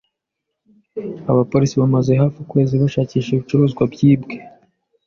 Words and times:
Abapolisi 1.31 1.75
bamaze 1.81 2.11
hafi 2.21 2.37
ukwezi 2.43 2.73
bashakisha 2.83 3.29
ibicuruzwa 3.31 3.83
byibwe. 3.93 4.35